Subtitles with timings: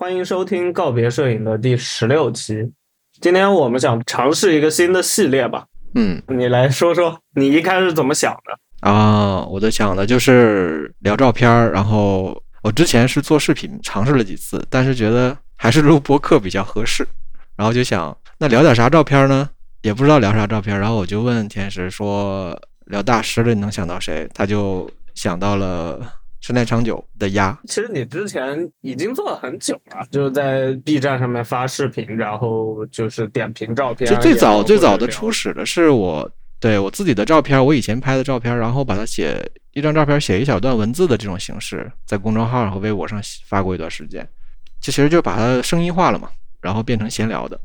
[0.00, 2.72] 欢迎收听告别摄影的第十六期。
[3.20, 5.66] 今天我们想尝试一个新的系列吧。
[5.96, 8.88] 嗯，你来说说，你一开始怎么想的？
[8.88, 17.04] 啊，我在想的就是聊照片儿，然后我之前是做视频，尝试了几次，但是觉得还是录播客比较合适，
[17.56, 19.50] 然后就想那聊点啥照片呢？
[19.82, 24.28] 也不知道聊啥照片，然后我就问天石说聊大师了，你能想到谁？
[24.32, 26.00] 他就想到了
[26.40, 27.58] 深奈长久的鸭。
[27.66, 34.08] 其实你之前已经做了很久了，就是在 B 站上面发视频，然后就是点评照片。
[34.10, 36.30] 就最早最早的初始的是我
[36.60, 44.26] 对我自己的照片，我以前拍的照片，然后把它写一张照片写一小段文字的这种形式，在公众号和微博上发过一段时间。
[44.80, 46.30] 就其实就把它声音化了嘛，
[46.60, 47.60] 然后变成闲聊的。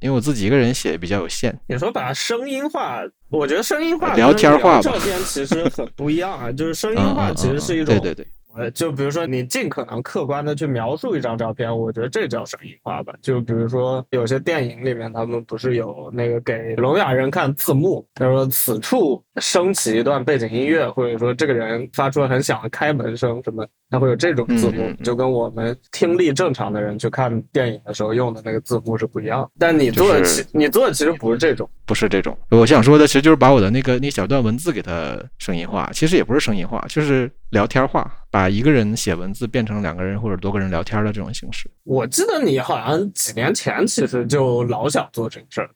[0.00, 3.00] 因为我自己一个人写比较有限，你说把声音化，
[3.30, 6.50] 我觉得声音化聊天化照片其实很不一样啊。
[6.50, 8.26] 就是声音化其实是一种，对对对，
[8.58, 13.14] 呃，就比如说你尽可能客观的去描述一张照片，我觉得这叫声音化吧。
[13.22, 29.50] 就比如说有些电影里面，他们不是有那个给聋哑人看字幕，他说此处升起一段背景音乐，或者说这个人发出了很响的开门声什么，他会有这种字幕，就跟我们听力正常的人去看电影的时候用的那个字幕是不一样的。
[29.58, 31.68] 但你做的就是其你做的其实不是这种。
[31.86, 32.36] 不是这种。
[32.50, 41.70] 我想说的其实就是把我的那个那小段文字给它声音化，其实也不是声音化，就是聊天化，把一个人写文字变成两个人或者多个人聊天的这种形式。
[41.84, 45.70] 我记得你好像几年前其实就老想做这个事儿。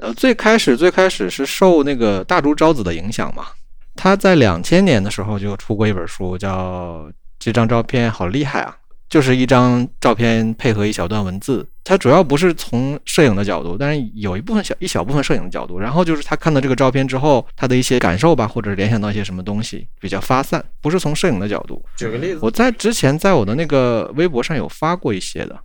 [0.00, 3.46] 呃，最开始最开始是受那个大竹昭子的影响嘛，
[3.94, 7.06] 他在两千年的时候就出过一本书，叫
[7.38, 8.76] 《这张照片好厉害啊》，
[9.08, 11.68] 就是一张照片配合一小段文字。
[11.84, 15.78] 它主要不是从摄影的角度，但是有一部分小一小部分摄影的角度。
[15.78, 21.80] 然后就是他看到这个照片之后，他的一些感受吧，或者联想到一些什么东西，比较发散，不是从摄影的角度。
[21.96, 25.56] 举个例子，我在之前在我的那个微博上有发过一些的，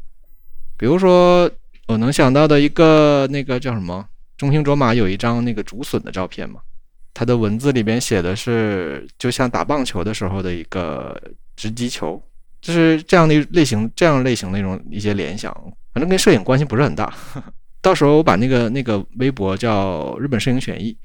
[0.78, 1.50] 比如说
[1.88, 4.06] 我能想到的一个那个叫什么
[4.38, 6.60] 中兴卓玛有一张那个竹笋的照片嘛，
[7.16, 11.20] 它的文字里边写的是就像打棒球的时候的一个
[11.56, 12.22] 直击球，
[12.62, 15.52] 就是这样的类型这样类型的一种一些联想，
[15.94, 17.14] 反正跟摄影关系不是很大。
[17.82, 20.96] 到时候我把那个那个微博叫日本摄影选译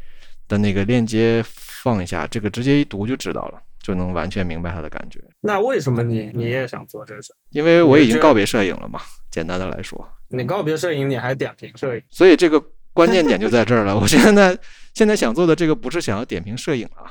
[0.47, 5.19] 的那个链接放一下，这个直接一读就知道了，就能完全明白他的感觉。
[5.41, 7.21] 那为什么你你也想做这个？
[7.50, 9.00] 因为我已经告别摄影了嘛，
[9.31, 12.03] 简单的来说，你告别摄影，你还点评摄影？
[12.11, 12.62] 所以这个
[12.93, 13.99] 关键点就在这儿了。
[13.99, 14.59] 我现在
[14.93, 17.09] 现在想做的这个不是想要点评摄影啊，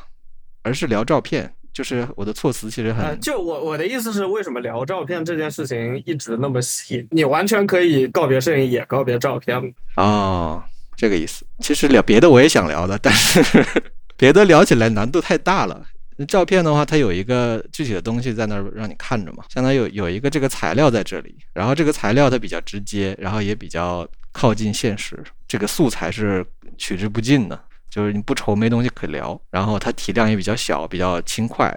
[0.61, 1.51] 而是聊照片。
[1.75, 7.07] 就是我的措辞其实呃，很，就我我的意思是，为什么聊照片这件事情一直那么吸引？
[7.11, 9.61] 你完全可以告别摄影，也告别照片。
[9.97, 10.63] 哦，
[10.95, 11.45] 这个意思。
[11.59, 13.43] 其实聊别的我也想聊的，但是
[14.15, 15.85] 别的聊起来难度太大了。
[16.15, 26.45] 那照片的话，它有一个具体的东西在那儿让你看着嘛，相当于有有一个这个材料在这里，然后这个材料它比较直接，然后也比较靠近现实，这个素材是
[26.77, 27.61] 取之不尽的，
[27.95, 31.73] 就是你不愁没东西可聊，然后它体量也比较小，比较轻快，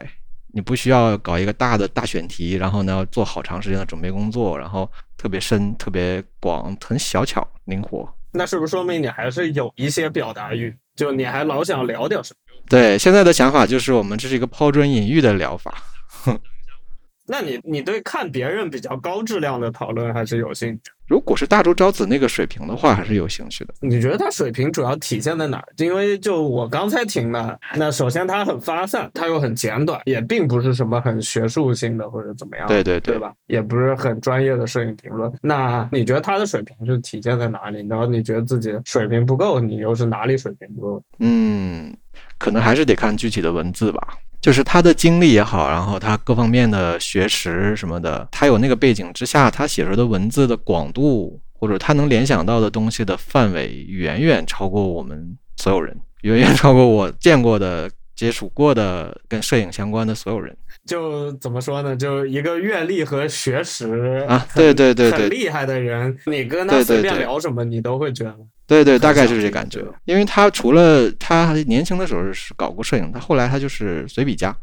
[0.53, 8.12] 你不需要搞一个大的大选题，然后呢做好长时间的准备工作，然后特别深、特别广、很小巧、灵活。
[8.33, 10.77] 那是不是说明你还是有一些表达欲？
[10.97, 12.62] 就你还老想聊点什么？
[12.69, 15.73] 对，现在的想法就是我们这是一个抛砖引玉的疗法。
[17.28, 20.91] 那你你对看别人比较高质量的讨论还是有兴趣？
[21.06, 23.72] 如果是大周昭子那个水平的话，还是有兴趣的。
[23.81, 25.66] 你觉得他水平主要体现在哪儿？
[25.78, 33.33] 因为就我刚才听的，那首先他很发散，他又很简短，也并不是什么很学术性的或者怎么样，对对对，对吧？
[33.47, 35.33] 也不是很专业的摄影评论。
[35.41, 37.87] 那你觉得他的水平是体现在哪里？
[37.89, 41.03] 然后你觉得自己水平不够，你又是哪里水平不够？
[41.21, 41.97] 嗯，
[42.37, 44.09] 可能还是得看具体的文字吧。
[44.41, 60.56] 就是他的经历也好，然后他各方面的学识什么的，他有那个背景之下，他写出的文字的广度，或者他能联想到的东西的范围，远远超过我们所有人，远远超过我见过的、接触过的跟摄影相关的所有人
[60.87, 61.94] 就怎么说呢？
[61.94, 64.47] 就一个阅历和学识啊！
[64.54, 68.36] 对对对对很厉害的人，你跟他随便聊什么，你都会觉得
[68.68, 69.82] 对对，大概就是这感觉。
[70.04, 74.54] 因为他除了他年轻的时候是搞过摄影，他后来他就是随笔家，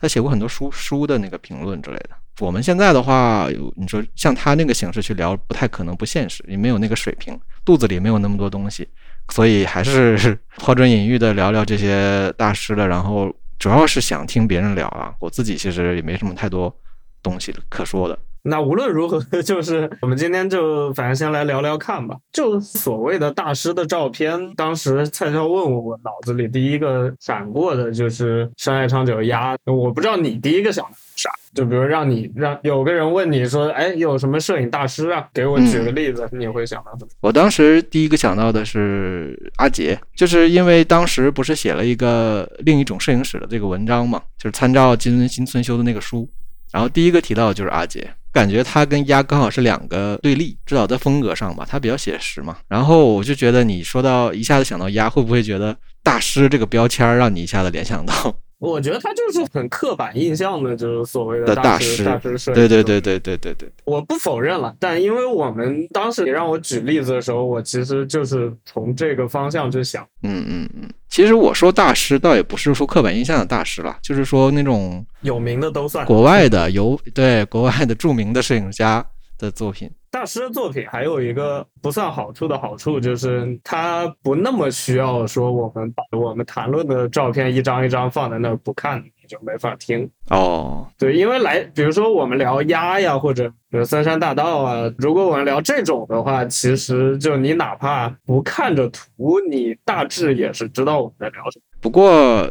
[0.00, 2.10] 他写过很多书书的那个评论之类的。
[2.40, 8.88] 我们现在的话，你说像他那个形式去聊，不太可能，不现实，也没有那个水平，肚子里没有那么多东西，
[9.28, 16.74] 所以还是 抛砖引玉的聊聊这些大师的，然后主要是想听别人聊啊，我自己其实也没什么太多
[17.22, 18.18] 东西可说的。
[18.42, 22.16] 那无论如何， 就是我们今天就反正先来聊聊看吧。
[22.32, 29.56] 就所谓的大师的照片，当时蔡超问我，我脑子里第一个闪过的就是山爱长久鸭。
[29.66, 31.30] 我不知道你第一个想啥？
[31.52, 35.28] 就比如让你让有个人问你说，哎，有什么摄影大师啊？
[35.34, 37.10] 给我举个例子，你会想到什么？
[37.20, 46.28] 我当时第一个想到的是阿杰，就是因为当时不是写了一个另一种摄影史的这个文章嘛，就是参照金村新村修的那个书，
[46.72, 52.58] 然后第一个提到的就是阿杰，感觉他跟鸭刚好是两个对立，至少在风格上吧，他比较写实嘛。
[52.68, 58.36] 然后我就觉得你说到一下子想到鸭，会不会觉得大师这个标签儿让你一下子联想到？
[58.60, 62.54] 我觉得他就是很刻板印象的，就是所谓的大师，大师摄影。
[62.54, 63.68] 对对对对对对对。
[63.84, 70.06] 我不否认了，但因为我们当时你让我举例子的时候，我其实就是从这个方向去想。
[70.22, 70.88] 嗯嗯嗯。
[71.08, 76.04] 其实我说大师，倒也不是说刻板印象的大师了，就是说那种有名的都算。
[76.04, 79.04] 国外的有对国外的著名的摄影家
[79.38, 79.90] 的作品。
[80.10, 90.86] 大师的作品还有一个不算好处的好处，就是它不那么需要说我们把我们谈论的照片一张一张放在那儿不看，你就没法听哦。
[90.98, 101.62] 对，因为来，比如说我们聊鸭呀，或者比如三山大道啊，如果我们聊这种的话，其实就你哪怕不看着图，你大致也是知道我们在聊什么。
[101.80, 102.50] 不过。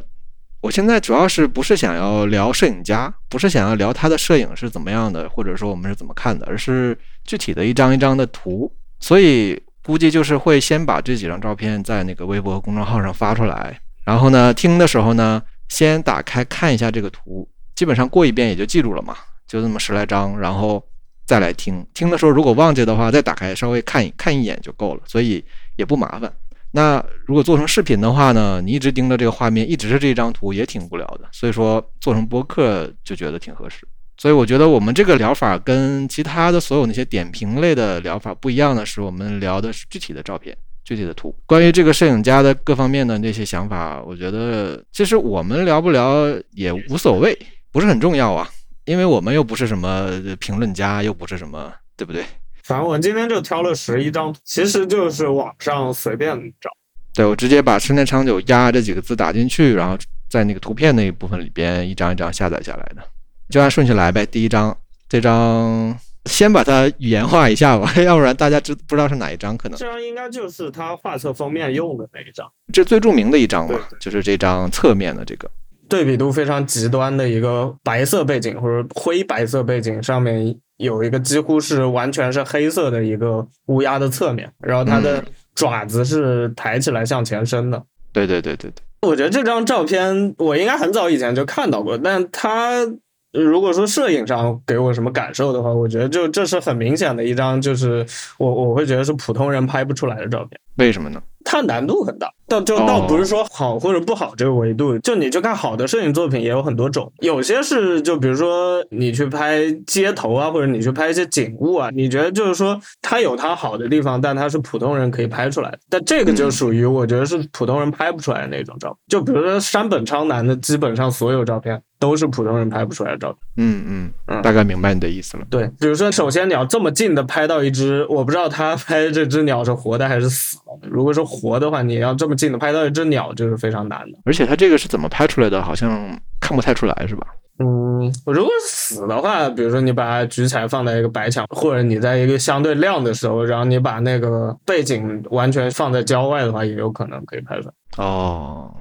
[0.61, 8.69] 我现在主要是不是想要聊摄影家，不是想要聊他的摄影是怎么样的，或者说我们是怎么看的，而是具体的一张一张的图。
[8.99, 19.15] 所以估计就是会先把这几张照片在那个微博公众号上发出来，然后呢，听的时候呢，先打开看一下这个图，基本上过一遍也就记住了嘛，
[19.47, 20.83] 就那么十来张，然后
[21.25, 21.85] 再来听。
[21.93, 25.41] 听的时候如果忘记的话，再打开稍微看一看一眼就够了，所以
[25.77, 26.29] 也不麻烦。
[26.71, 28.61] 那如果做成视频的话呢？
[28.61, 31.27] 你一直盯着这个画面，一直是这张图，也挺无聊的。
[31.31, 33.87] 所以说做成播客就觉得挺合适。
[34.17, 41.33] 所以我觉得我们这个疗法跟其他的所有那些点评类的疗法不一样的是，我们聊的是具体的照片、具体的图。
[41.45, 47.35] 关于这个摄影家的各方面的那些想法，我觉得其实我们聊不聊也无所谓，
[47.71, 48.47] 不是很重要啊，
[48.85, 52.23] 因为我们又不是什么评论家，又不是什么，对不对？
[52.69, 56.69] 反正我今天就挑了十一张图，其实就是网上随便找。
[57.15, 59.97] 对我直接把“十年长久压”这几个字打进去，然后
[60.29, 63.01] 在那个图片那一部分里边一张一张下载下来的，
[63.49, 64.23] 就按顺序来呗。
[64.23, 64.77] 第一张，
[65.07, 69.57] 这张先把它语言化一下吧， 要不然大家知不知道是哪一张？
[69.57, 75.49] 可能这张应该就是他画册封面用的那一张，这最著名的一张嘛，就是这张侧面的这个，
[75.89, 80.55] 对比度非常极端的一个白色背景或者灰白色背景上面。
[80.79, 85.23] 有一个几乎是完全是黑色的一个乌鸦的侧面，然后它的
[85.53, 87.83] 爪子是抬起来向前伸的。
[88.13, 92.87] 对对对对对，我觉得这张照片我应该很早以前就看到过，但它
[93.33, 98.05] 如果说摄影上给我什么感受的话，我觉得就这是很明显的一张，就是
[98.37, 100.59] 我我会觉得是普通人拍不出来的照片。
[100.79, 101.21] 为什么呢？
[101.45, 123.39] 它难度很大，倒就倒不是说好或者不好这个维度，就你就看好的摄影作品也有很多种，有些是就比如说你去拍街头啊，或者你去拍一些景物啊，你觉得就是说它有它好的地方，但它是普通人可以拍出来的，但这个就属于我觉得是普通人拍不出来的那种照片，就比如说山本昌男的基本上所有照片都是普通人拍不出来的照片。
[123.57, 125.43] 嗯嗯嗯，大概明白你的意思了。
[125.49, 131.25] 对，比如说首先你要这么近的拍到一只，我不知道他 拍这只鸟是活的还是死的，如果说。
[131.29, 134.17] 活的话，你要这么近的拍到一只鸟，就是非常难的。
[134.25, 135.61] 而且它这个是怎么拍出来的？
[135.61, 137.27] 好像看不太出来，是吧？
[137.59, 147.73] 嗯，如果死的话，比如说你把它举起来放在一个白墙，或者你在一个相对亮的时候，然后你把那个背景完全放在郊外的话，也有可能可以拍出来。
[148.03, 148.73] 哦，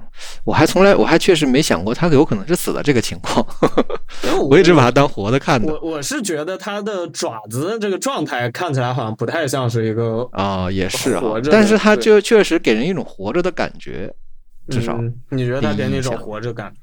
[0.43, 3.45] 我还从来我还确实没想过他有可能是死的这个情况，
[4.49, 5.71] 我一直把它当活的看的。
[5.73, 14.13] 我我是觉得它的爪子这个状态看起来好像不太像是一个啊，也是啊，但是它就确实给人一种活着的感觉，
[14.69, 14.99] 至少
[15.29, 16.73] 你觉得它给你一种活着感？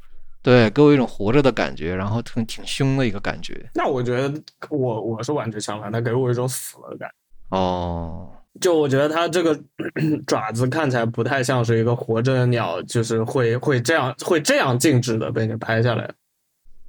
[0.42, 3.68] 对，给我一种活着的感觉，然后挺挺凶的一个感觉。
[3.74, 4.32] 那我觉得
[4.70, 7.56] 我我是完全相反，它给我一种死了的感觉。
[7.56, 9.58] 哦，就我觉得它这个
[10.26, 16.08] 爪子看起来不太像是一个活着的鸟，就是会会这样会这样静止的被你拍下来。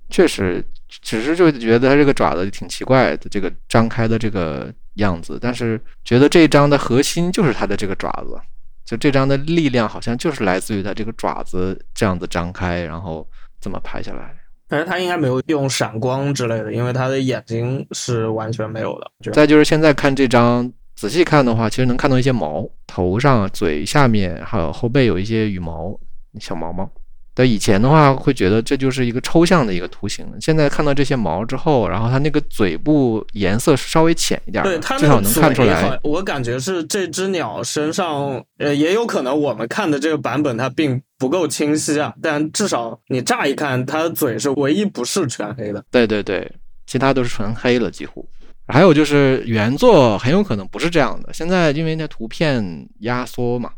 [0.09, 5.38] 确实，只是就觉得它这个爪子挺奇怪的，这个张开的这个样子。
[5.41, 8.39] 但是觉得这一张的核心就是它的这个爪子，
[8.86, 13.27] 就这张的力量好像就是来自于它这个爪子这样子张开，然后。
[13.59, 14.36] 这么拍下来？
[14.67, 19.31] 但是它应该没有用闪光之类的，因为它的眼睛是完全没有的。
[19.33, 25.97] 再就是现在看这张，仔细看的话，其实能看到一些毛，头上、嘴下面还有后背有一些羽毛、
[26.39, 26.89] 小毛毛。
[27.35, 35.99] 但以前的话会觉得这就是一个抽象的一个图形，现在看到这些毛之后，然后它那个嘴部颜色稍微浅一点，对，它至少能看出来。
[36.01, 45.85] 我感觉是这只鸟身上，呃，也有可能我们看的这个版本它并不够清晰啊，但至少你乍一看，它的嘴是唯一不是全黑的。
[45.91, 46.51] 对对对，
[46.87, 48.27] 其他都是纯黑了，几乎。
[48.67, 53.71] 还有就是原作很有可能不是这样的，现在因为那图片压缩嘛，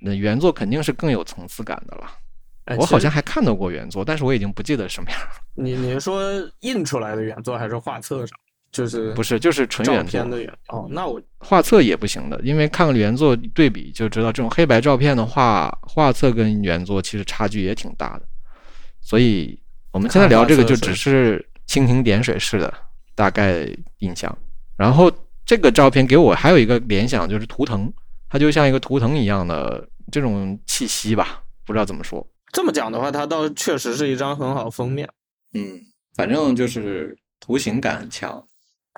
[0.00, 2.10] 那原作肯定是更有层次感的了。
[2.76, 5.28] 我好像还看到过原作，但是我已经不记得什么样了。
[5.54, 6.22] 你你是说
[6.60, 8.38] 印出来的原作还是画册上？
[8.70, 10.88] 就是不是就是纯原片的原哦？
[10.90, 18.24] 那我画册也不行的，因为看了原作对比就知道，这种黑白照片的话，画册跟原作其实差距也挺大的。
[19.02, 22.72] 所以我们现在聊这个就只是蜻蜓点水式的
[23.14, 24.36] 大概印象。
[24.76, 25.10] 然后
[25.44, 27.92] 这个照片给我还有一个联想，就是图腾，
[28.28, 32.26] 它就像一个图腾一样的这种气息吧，不知道怎么说。
[32.52, 35.08] 这么讲的话，它倒确实是一张很好封面。
[35.54, 35.80] 嗯，
[36.14, 38.46] 反正就是图形感很强。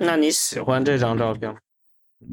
[0.01, 1.59] 那你喜欢这张照片吗？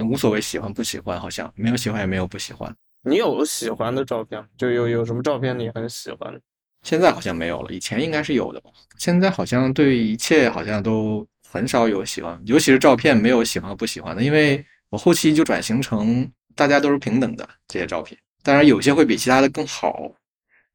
[0.05, 2.73] 无所谓，喜欢不喜欢，好像没有喜欢也没有不喜欢。
[3.03, 4.43] 你有喜欢的照片？
[4.57, 6.39] 就有有什么照片你很喜欢？
[6.83, 8.71] 现在好像没有了，以前应该是有的吧。
[8.97, 20.13] 现在好像对一切好像都很少有喜欢，尤其是照片没有喜欢和不喜欢的，因为我后期就转型成大家都是平等的这些照片，当然有些会比其他的更好。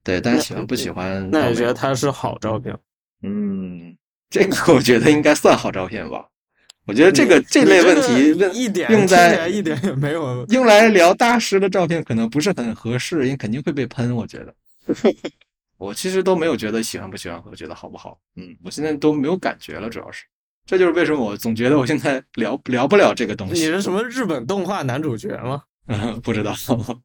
[0.04, 1.28] 对，但是喜欢不喜欢？
[1.32, 2.76] 那你觉得它是好照片？
[3.22, 3.96] 嗯，
[4.28, 6.26] 这个我觉得应该算好照片吧。
[6.86, 14.14] 我觉得这个这类问题一点用在一点也没有用来聊大师的照片可能不是很合适，因为肯定会被喷。
[14.14, 14.54] 我觉得，
[15.78, 18.20] 我其实都没有觉得喜欢不喜欢我觉得好不好。
[18.36, 20.24] 嗯，我现在都没有感觉了，主要是
[20.66, 23.62] 这就是为什么我总觉得我现在聊聊不了这个东西。
[23.62, 25.62] 你是什么日本动画男主角吗？
[25.86, 26.52] 嗯， 不知道。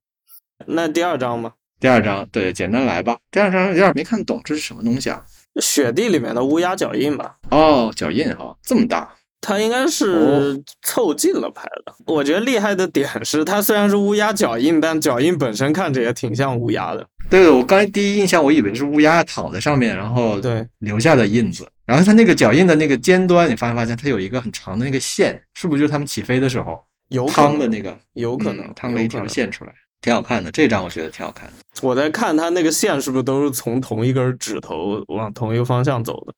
[0.66, 1.54] 那第二章吧？
[1.80, 3.18] 第二章对，简单来吧。
[3.30, 5.24] 第二章有点没看懂，这是什么东西啊？
[5.62, 7.38] 雪地里面的乌鸦脚印吧？
[7.52, 9.14] 哦，脚印哈，这么大。
[9.42, 11.94] 它应该是凑近了拍的。
[12.06, 17.06] 我觉得厉害的点是，它虽然是乌鸦脚印，但脚印本身看着也挺像乌鸦的。
[17.30, 21.68] 对，我刚才第一印象，我以为是乌鸦躺在上面，然后对留下的印子。
[21.86, 25.42] 然后它那个脚印的那个尖端，你发没发现它有一个很长的那个线？
[25.56, 26.80] 是不是就是他们起飞的时候
[27.28, 27.98] 趟的那个？
[28.14, 29.74] 有可能趟了一条线出来。
[30.02, 31.54] 挺好看的，这张我觉得挺好看的。
[31.82, 36.34] 我在看它那个线是不是都是从同一根指头往同一个方向走的？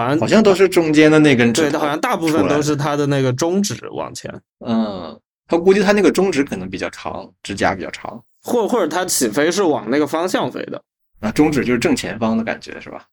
[0.00, 1.70] 好像好像都是中间的那根指。
[1.70, 4.32] 对，好像大部分都是它的那个中指往前。
[4.66, 10.82] 嗯，他估计他那个中指可能比较长，指甲比较长，或或者它起飞是往那个方向飞的。
[11.20, 13.04] 啊，中指就是正前方的感觉是吧？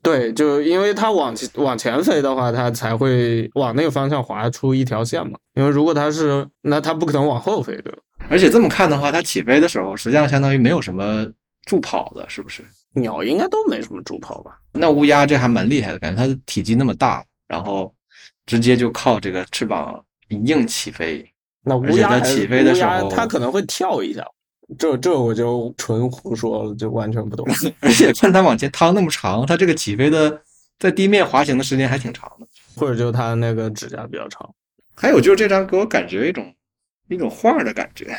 [0.00, 5.36] 对，就因为它往往前飞的话，它才会往那个方向划出一条线嘛。
[5.54, 7.98] 因为如果它是，那它不可能往后飞，对吧？
[8.30, 11.26] 而且这么看的话，它起飞的时候，实际上相当于没有什么
[11.66, 12.62] 助跑的，是不是？
[12.94, 14.58] 鸟应该都没什么助跑吧？
[14.72, 17.94] 那乌鸦这还蛮厉害的，感觉它的体积那么大，然后
[18.46, 21.24] 直接就靠这个翅膀硬起飞。
[21.64, 24.24] 那乌鸦起飞的时候，它可能会跳一下。
[24.78, 27.46] 这这我就纯胡说了，就完全不懂。
[27.80, 30.42] 而且看它往前趟那么长，它这个起飞的
[30.78, 34.54] 在地面滑行的时间还挺长的，或者就它那个指甲比较长。
[34.94, 36.54] 还有就是这张给我感觉一种。
[37.10, 38.14] 一种画的感觉，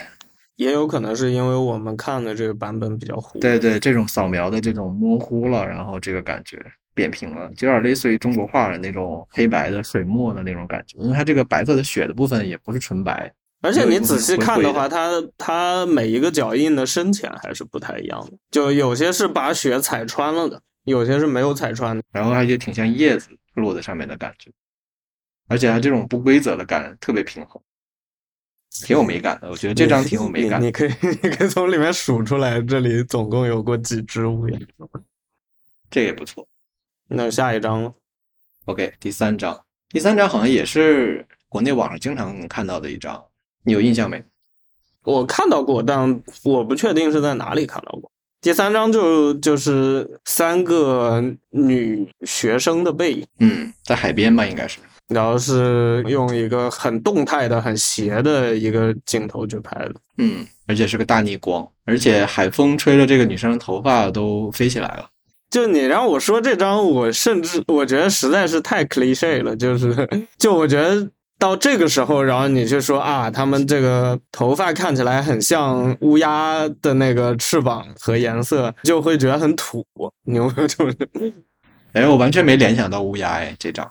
[0.59, 3.39] 也有可能是因为我们看的这个版本比较糊。
[3.39, 6.61] 对对，这种扫描的这种模糊了，然后这个感觉
[6.93, 10.97] 扁平了，就有点类似于中国画的那种黑白的水墨的那种感觉。
[10.97, 24.51] 因为它这个白色的雪的部分也不是纯白，而且你仔细看的话，它它每一个脚印的深浅还是不太一样的，就有些是把雪踩穿了的，有些是没有踩穿的，然后它就挺像叶子落在上面的感觉，
[25.47, 27.61] 而且它这种不规则的感特别平衡。
[28.71, 30.61] 挺有美感的，我觉得这张挺有美感。
[30.61, 30.91] 你可以，
[31.23, 34.59] 你可以从里面数出来，这里总共有过几只乌鸦。
[35.89, 36.47] 这也不错。
[37.07, 37.91] 那下一张
[38.65, 39.59] ，OK，第三张，
[39.89, 43.25] 第三张好像也是国内网上经常能看到的一张，
[43.63, 44.23] 你有印象没？
[45.03, 48.11] 我看到过，但我不确定是在哪里看到过。
[48.41, 54.79] 第三张就就是三个女学生的背影，嗯，在海边吧，应该是。
[55.09, 65.09] 然后是用一个很动态的、很斜的一个镜头去拍的，嗯，而且是个大逆光，而且海风吹着这个女生的头发都飞起来了。
[65.49, 79.83] 就你让我说这张，我甚至我觉得实在是太 cliche 了，就是就我觉得到这个时候，然后你就说啊，他们这个头发看起来很像乌鸦的那个翅膀和颜色，就会觉得很土。
[80.25, 80.97] 你有没有就是？
[81.93, 83.89] 哎，我完全没联想到乌鸦哎，这张。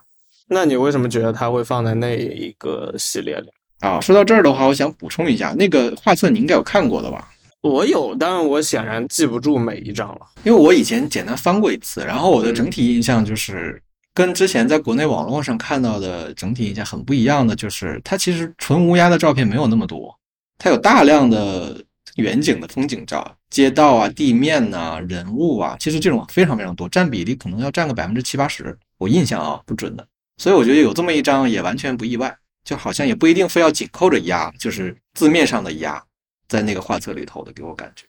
[0.49, 3.49] 那你为什么觉得它会放在那一个系列里
[3.81, 4.01] 啊？
[4.01, 7.29] 说到这儿的话，我想补充一下，那个画册你应该有看过的吧？
[7.61, 10.21] 我有，但是我显然记不住每一张了。
[10.45, 13.83] 因为我以前简单翻过一次，然后我的整体印象就是
[14.15, 20.17] 跟之前在国内网络上看到的整体印象很不一样的，就是它其实纯乌鸦的照片没有那么多，
[20.57, 21.77] 它有大量的
[22.17, 30.07] 远景的风景照，街道啊、地面呐、人物啊，其实这种非常非常多，占比例可能要占个百分之七八十，我印象啊不准的。
[30.39, 36.03] 所以我觉得有这么一张也完全不意外，就好像也不一定非要紧扣着鸭，就是字面上的鸭，
[36.49, 38.07] 在那个画册里头的给我感觉。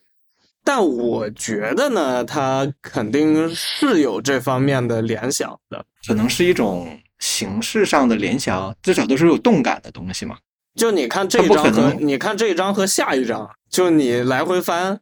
[0.64, 5.84] 但我觉得呢，他肯定是有这方面的联想的。
[6.06, 10.38] 可能是一种形式上的联想，至少都是有动感的东西嘛。
[10.76, 15.00] 就你看这一张和你看这一张和下一张，就你来回翻，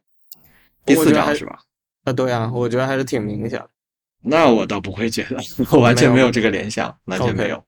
[0.86, 1.58] 第四张是吧？
[2.04, 3.68] 啊，对啊，我觉得还是挺明显的。
[4.22, 5.36] 那我倒不会觉得，
[5.70, 7.62] 我完全没有这个联想，完全没有。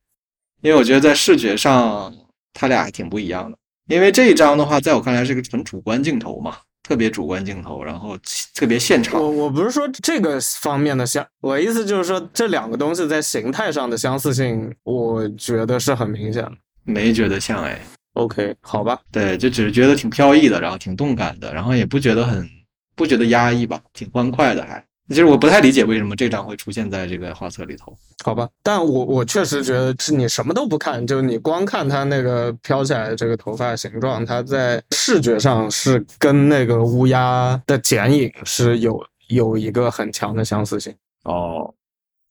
[0.63, 2.13] 因为我觉得在视觉上，
[2.53, 3.57] 它俩还挺不一样的。
[3.89, 8.17] 因为这一张的话，在我看来是个很主观镜头嘛，特别主观镜头，然后
[8.55, 9.21] 特别现场。
[9.21, 16.53] 我我不是说这个方面的相，我意思就是说这两个东西在形态上的相似性，我觉得是很明显的。
[16.85, 17.81] 没觉得像哎
[18.13, 22.49] ，OK，好吧，对，就只是觉得挺飘逸的，然后挺动感的，然后也不觉得很
[22.95, 24.85] 不觉得压抑吧，挺欢快的还。
[25.11, 27.93] 其实我不太理解为什么这张会出现在这个画册里头。
[28.25, 40.95] 好吧，但我我确实觉得是你什么都不看，就你光看它那个飘起来的这个头发形状，它在视觉上是跟那个乌鸦的剪影是有有一个很强的相似性。
[41.25, 41.75] 哦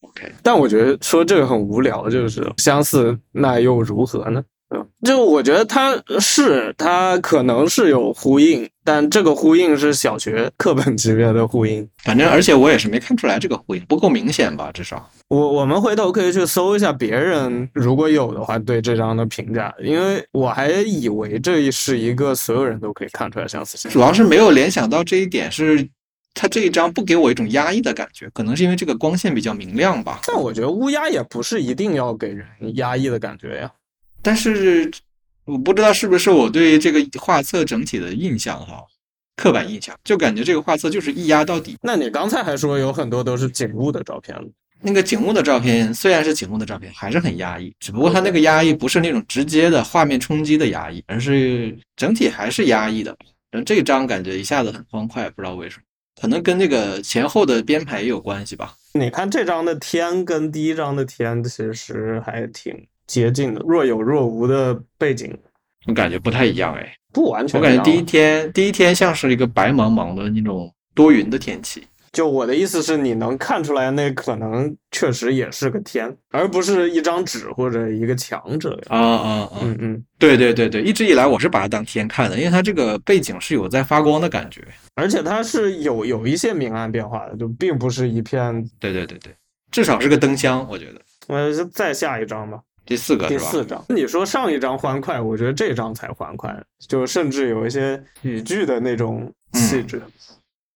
[0.02, 4.42] ，OK，但我觉得说这个很无聊，就是相似，那又如何呢？
[5.02, 11.88] 嗯，就我觉得它是它可能是有呼应，但这个呼应是小学课本级别的呼应。
[12.04, 14.72] 反正而且我也是没看出来这个呼应，不够明显吧？
[14.72, 23.90] 至少我我们回头可以去搜一下别人如果有的话对这张的评价，因为我还以为这是一个所有人都可以看出来相似性。
[23.92, 25.88] 主要是没有联想到这一点是。
[26.36, 30.22] 它这一张不给我一种压抑的感觉，可能是因为这个光线比较明亮吧。
[30.26, 33.70] 但我觉得乌鸦也不是一定要给人压抑的感觉呀。
[34.22, 34.92] 但是
[35.46, 38.84] 我不知道是不是我对这个画册整体的印象哈，
[39.36, 41.78] 刻板印象，就感觉这个画册就是一压到底。
[41.82, 44.48] 那你刚才还说有很多都是景物的照片了
[44.82, 53.14] 那个景物的照片虽然是景物的照片，还是很压抑，只不过它那个压抑不是那种直接的画面冲击的压抑，而是整体还是压抑的。
[53.52, 55.84] 然后这张感觉一下子很欢快，不知道为什么，
[56.22, 58.76] 可能跟这个前后的编排也有关系吧。
[58.94, 62.74] 你看这张的天跟第一张的天其实还挺
[63.10, 65.36] 接近的，若有若无的背景
[65.88, 71.84] 我感觉不太一样哎，不完全我感觉第一天第一天像是一个白茫茫的那种多云的天气。
[72.12, 78.88] 就我的意思是，你能看出来那可能确实也是个天，而不是一张纸或者一个墙之类的。
[78.90, 79.60] 啊啊啊！
[79.62, 84.68] 嗯嗯，对对对对，一直以来我是把它当天看的，因为它这个背景是有在发光的感觉。
[84.96, 88.68] 而且它是有有一些明暗变化的，就并不是一片。
[88.80, 89.32] 对对对对，
[89.72, 91.02] 至少是个灯箱，我觉得。
[91.28, 93.40] 我，就再下一张吧，第四个是吧？
[93.40, 93.86] 第四张。
[93.90, 100.02] 你说上一张欢快，我觉得这张才欢快，就甚至有一些语句的那种气质。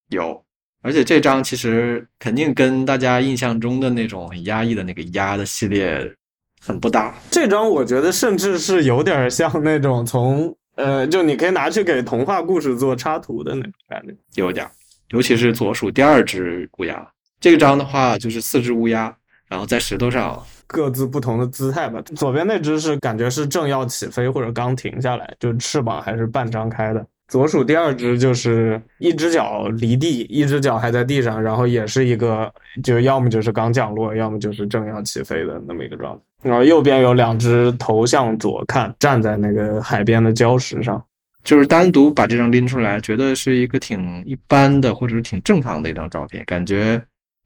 [0.09, 0.39] 有，
[0.83, 6.07] 而且这张其实肯定跟大家印象中的那种很压抑的那个压的系列
[6.61, 7.15] 很不搭。
[7.31, 14.15] 这张我觉得甚至是有点像那种从呃，就你可以拿去给童话故事做插图的那种感觉。
[14.35, 14.71] 有点儿，
[15.09, 22.01] 尤其是左数第二只乌鸦，这张的话就是四只乌鸦，然后在石头上，各自不同的姿态吧。
[22.15, 27.05] 左边那只是感觉是正要起飞或者刚停下来，就翅膀还是半张开的。
[27.27, 32.51] 左数第二只就是一只脚离地，一只脚还在地上，然后也是一个
[32.83, 36.21] 就要么就是刚降落，要么就是正要起飞的那么一个状态。
[36.43, 41.03] 然后右边有两只头向左看，站在那个海边的礁石上。
[41.43, 47.01] 就是单独把这张拎出来，觉得是一个挺一般的或者是挺正常的一张照片，感觉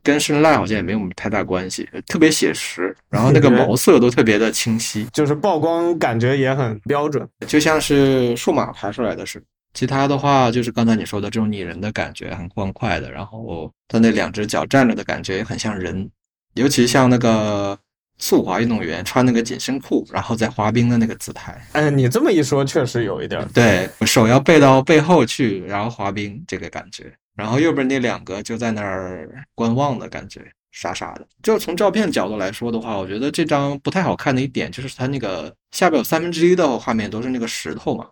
[0.08, 7.28] 跟深烂好像也没有太大关系，特别写实，然后那个 毛色都特别的清晰，就是曝光感觉也很标准。
[7.46, 9.46] 就像是数码拍出来的似的。
[9.74, 16.10] 其他的话就是刚才你说的这种拟人的感觉，很欢快的，然后他那两只脚站着的感觉也很像人，
[16.54, 17.78] 尤其像那个
[18.18, 21.62] 速滑运动员穿那个紧身裤，然后在滑冰的那个姿态。
[21.74, 23.48] 哎，你这么一说，确实有一点儿。
[23.54, 27.12] 对，手要背到背后去，然后滑冰这个感觉。
[27.38, 31.28] 然后右边那两个就在那儿观望的感觉，傻傻的。
[31.44, 38.10] 就从照片角度来说的话，我觉得这张不太好看的一点就是它那个下边有三分之一的画面都是那个石头嘛，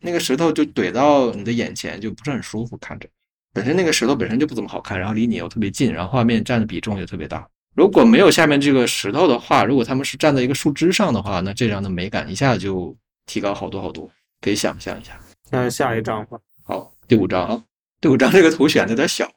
[0.00, 3.08] 那个石头就怼到你的眼前，就不是很舒服看着。
[3.54, 7.48] 本身那个石头本身就不怎么好看，然后离你又特别近，然后画面占的比重也特别大。
[7.74, 14.10] 如果没有下面这个石头的话，如果他们是站在一个树枝上的话，那这张的美感一下就提高好多好多，
[14.42, 15.18] 可以想象一下。
[15.50, 16.38] 那下一张吧。
[16.64, 17.62] 好，第五张啊，
[18.02, 19.30] 第五张这个图选的有点小，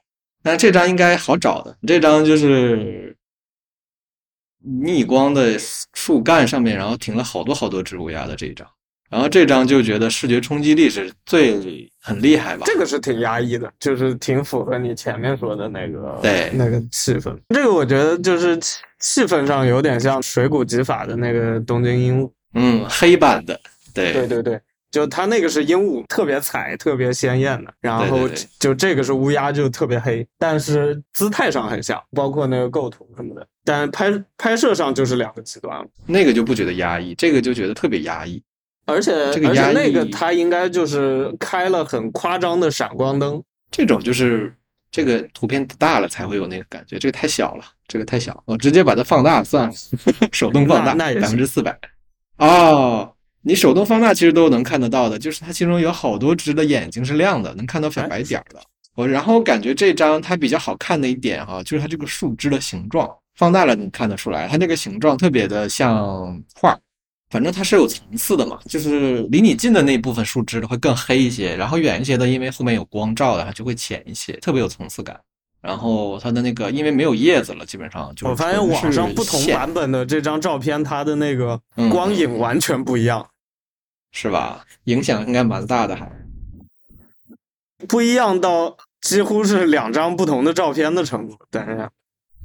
[0.43, 1.77] 但这张应该好找的。
[1.87, 3.15] 这张就是
[4.81, 5.55] 逆光的
[5.93, 8.67] 树干上面，然后停了好多好多只乌鸦的这一张。
[9.07, 12.63] 然后这张就觉得视觉冲击力是最很厉害吧？
[12.65, 17.37] 这个是挺压抑的，就是挺符合你前面说的那个对那个气氛。
[17.49, 22.31] 这个我觉得就是气气氛上有点像水谷吉法的那个东京鹦鹉。
[22.55, 23.59] 嗯，黑版的，
[23.93, 24.59] 对对对对，
[24.95, 27.73] 就它那个是鹦鹉，特别彩，特别鲜艳的。
[27.81, 33.45] 然后就这个是乌鸦，就特别黑，但是姿态上很像，包括那个构图什么的。
[33.65, 35.85] 但拍拍摄上就是两个极端了。
[36.05, 38.41] 那个就不觉得压抑，这个就觉得特别压抑。
[38.85, 44.55] 而且这个压而且那个它应该就是开了很夸张的闪光灯，这种就是
[44.89, 49.73] 这个图片大了才会有那个感觉，这个太小了，这个太小，我直接把它放大算了，
[50.31, 51.77] 手动放大那那也百分之四百。
[52.37, 53.14] 哦，
[53.45, 58.59] 你手动放大其实都能看得到的，就是它其中有好多只的眼睛是亮的，能看到小白点儿的。
[58.95, 66.75] 我然后感觉这张它比较好看的一点哈、就是它这个树枝的形状，放大了你看得出来，它那个形状特别的像画。
[67.31, 75.19] 反正它是有层次的嘛，就是离你近的那部分树枝的会更黑一些，然后远一些的，因为后面有光照的，它就会浅一些，特别有层次感。
[75.61, 83.27] 然后它的那个因为没有叶子了，基本上就是我发现网上不同版本的这张照片，它的那个嗯光影完全不一样，
[84.17, 84.65] 是吧？
[84.85, 86.09] 影响应该蛮大的还。
[87.85, 91.37] 不一样到几乎是两张不同的照片的程度。
[91.51, 91.91] 等一下，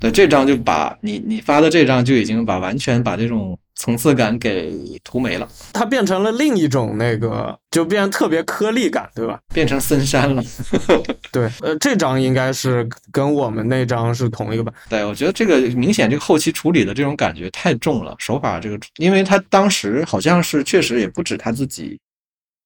[0.01, 4.71] 对，这张就把你你发的这张就已经把完全把这种层次感给
[5.03, 9.40] 涂没了，它变成了另一种那个，就变得特别颗粒感，对吧？
[9.55, 10.43] 变成森山了。
[11.33, 14.75] 对，呃，这张应该是跟我们那张是同一个版。
[14.90, 21.99] 对，我觉得这个明显这个后期处理的这种感觉太重了，手法这个，因为他当时好像是确实也不止他自己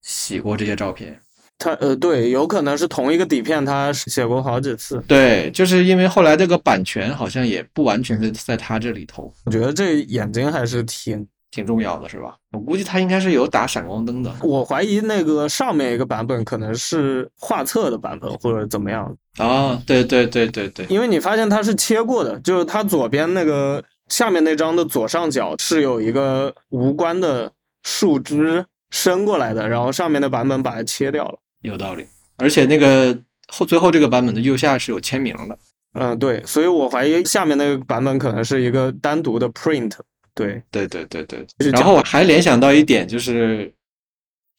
[0.02, 1.16] 洗过这些照片，
[1.56, 5.02] 它呃，对，有可能是同一个底片，他写过好几次。
[5.06, 12.34] 对，就是因为后来这个版权好像也不完全是在他这里头，我觉得这眼睛还是挺，挺重要的是吧？
[12.52, 27.50] 我估计他应该是有打闪光灯的我怀疑那个上面一个版本可能是画册的版本或者怎么样，啊，对对对对对，因为你发现它是切过的，就是它左边那个下面那张的左上角是有一个无关的
[27.84, 31.38] 树枝伸过来的，然后上面的版本把它切掉了。
[31.64, 32.06] 有道理。
[32.36, 33.16] 而且那个
[33.48, 35.58] 后最后这个版本的右下是有签名的，
[35.92, 39.92] 嗯，对，所以我怀疑下面那个版本可能是一个单独的 print。
[40.34, 41.70] 对，对对对对就是。
[41.70, 43.72] 然后我还联想到一点，就是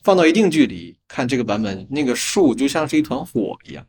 [0.04, 3.86] 放到一定距离看这个版本，那个树就像是一团火一样，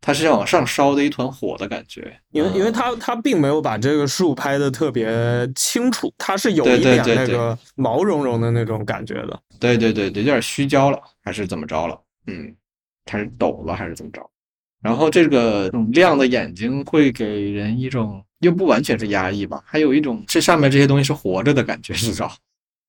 [0.00, 2.18] 它是往上烧的一团火的感觉。
[2.32, 5.08] 因为因为嗯它它并没有把这个树拍的特别
[5.54, 9.40] 清楚，它是有对一点那个毛茸茸的那种感觉的。
[9.60, 11.96] 对对对对，有点虚焦了，还是怎么着了？
[12.28, 12.54] 嗯，
[13.10, 14.30] 还是抖了，还是怎么着？
[14.80, 22.32] 然后这个亮的眼睛会给人一种又不完全是压抑吧，还有一种这上面这些东西是活着的感觉，至少。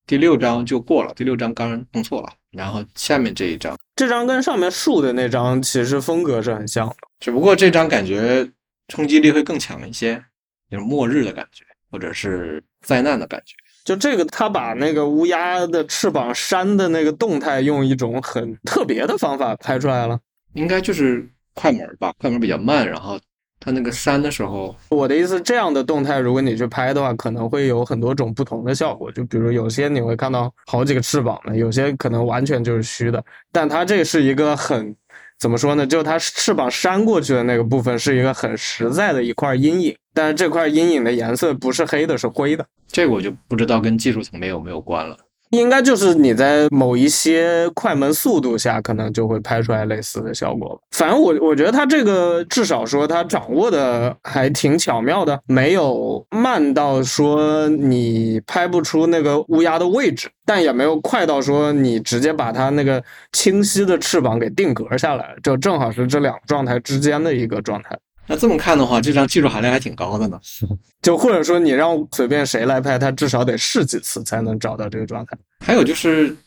[0.05, 6.95] 第六章就过了，第六章刚弄错了，然后下面这一章，这张跟上面竖的那张其实风格是很像的。
[7.19, 8.47] 只不过这张感觉
[8.87, 10.23] 冲击力会更强一些，
[10.69, 13.55] 就是末日的感觉，或者是灾难的感觉。
[13.83, 20.19] 就这个，他把那个乌鸦的翅膀扇的那个动态，用一种很特别的方法拍出来了。
[20.53, 23.19] 应该就是快门吧，快门比较慢，然后
[23.59, 29.11] 它那个扇的时候，我的意思，这样的动态，如果你去拍的话，可能会有很多种不同的效果。
[29.11, 33.23] 就比如有些你会看到好几个翅膀的，有些可能完全就是虚的。
[33.51, 34.95] 但它这是一个很
[35.39, 35.87] 怎么说呢？
[35.87, 42.65] 就它翅膀扇过去的那个部分是一个很实在的一块阴影，但是这块阴影的颜色不是黑的，是灰的。
[42.87, 45.17] 这个我就不知道跟技术层面有没有关了。
[45.51, 50.81] 应该就是你在某一些快门速度下，可能就会拍出来类似的效果吧。
[50.91, 67.97] 反正我我觉得他这个至少说他掌握的还挺巧妙的，没有慢到说你拍不出那个乌鸦的位置，但也没有快到说你直接把它那个清晰的翅膀给定格下来，就正好是这两个状态之间的一个状态。
[68.29, 70.39] 那这么看的话，这张技术含量还挺高的呢。
[71.01, 75.35] 就或者说你让随便谁来拍，他至少得试几次才能找到这个状态。
[75.65, 76.37] 还有就是，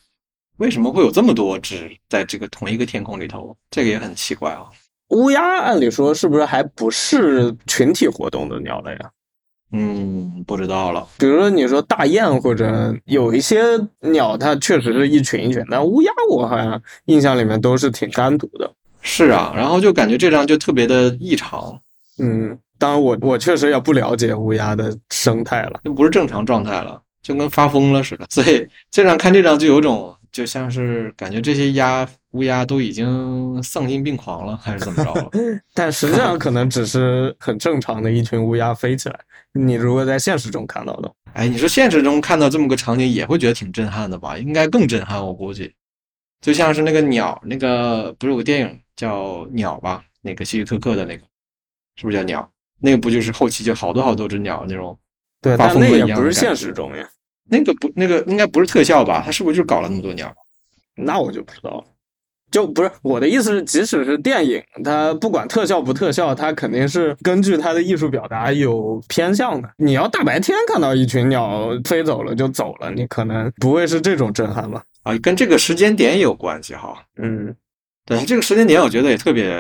[0.58, 3.56] 为什么会有这么多只在这个同一个天空里头？
[3.68, 4.66] 这个也很奇怪啊。
[5.08, 9.10] 乌鸦按理说是不是还不是群体活动的鸟类啊？
[9.72, 11.04] 嗯，不知道了。
[11.18, 13.60] 比如说你说大雁或者有一些
[14.00, 18.72] 鸟，它确实是一群一群，但乌鸦我好像印象里面都是挺单独的。
[19.02, 21.78] 是啊，然后就感觉这张就特别的异常，
[22.18, 25.80] 嗯，当然我我确实也不了解乌鸦的生态了。
[25.84, 28.26] 就不是正常状态了，就跟发疯了似的。
[28.30, 35.30] 所以这张看这张就有种就像是感觉这些鸭乌鸦都已经丧心病狂了，还是怎么着了？
[35.74, 39.18] 但实际上可能只是很正常的一群乌鸦飞起来。
[39.52, 44.38] 你如果在现实中看到的，哎，你说现实中看到这么个场景，也会觉得挺震撼的吧？
[44.38, 45.70] 应该更震撼，我估计。
[46.40, 50.04] 就像是那个鸟，那个不是有个电影叫《鸟》吧？
[50.20, 51.24] 那个希区柯克的那个，
[51.96, 52.40] 是不是叫《鸟》？
[52.80, 54.96] 那个不就是后期就好多好多只鸟那种？
[55.40, 57.08] 对，但那也不是现实中呀。
[57.50, 59.20] 那个不，那个应该不是特效吧？
[59.24, 60.32] 他是不是就搞了那么多鸟？
[60.94, 61.84] 那我就不知道了。
[62.52, 69.68] 就不是我的意思是，即使是电影，它不管特效不特效，它肯定是根据它的艺术表达有偏向的。
[69.78, 74.84] 你要大白天看到一群鸟飞走了就走了，你可能不会是这种震撼吧？
[75.02, 77.02] 啊，跟这个时间点有关系哈。
[77.16, 77.56] 嗯，
[78.04, 79.50] 对，这个时间点我觉得也特别，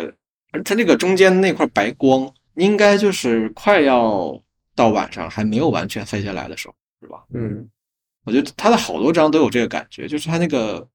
[0.52, 4.38] 而它这个中间那块白光，应该就是快要
[4.74, 7.22] 到晚上还没有完全黑下来的时候，是吧？
[7.34, 7.68] 嗯，
[8.24, 10.88] 我觉得它的好多张都有这个感觉，就是它那个。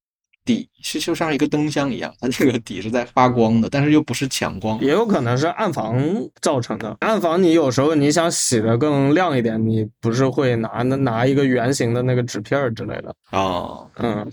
[0.48, 6.02] 底是就像一个灯箱一样，它这个底是在发光的，但是又不是强光，也有可能是暗房
[6.40, 6.96] 造成的。
[7.02, 13.86] 暗房你有时候你想洗的更亮一点，你不是会拿拿一个圆形的那个纸片之类的啊？
[13.98, 14.26] 嗯，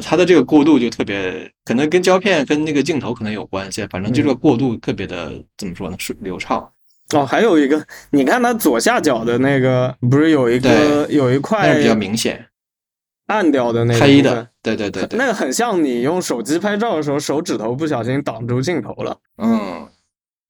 [0.00, 5.96] 它的这个过渡就特别，可能跟胶片跟那个镜头可能有关系，反正就这个过渡特别的怎么说呢？
[5.98, 6.70] 是流畅。
[7.14, 12.46] 哦，还有一个，你看它左下角的那个，不是有一个有一块比较明显。
[13.26, 19.16] 暗掉的那个黑的，对对对，那个很像你用手机拍照的时候，手指头不小心挡住镜头了。
[19.38, 19.88] 嗯，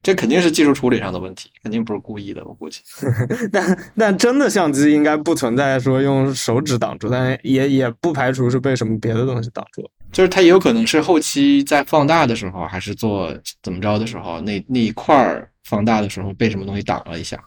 [0.03, 2.81] 这肯定是技术处理上的问题，肯定不是故意的，我估计。
[3.53, 9.89] 但但真的相机应该不存在说用手指挡住，但也也不排除是被什么别的东西挡住。
[10.11, 17.39] 就是它也有可能是后期在放大的时候，还是做怎么着的时候，那那一块儿放大的时候被什么东西挡了一下。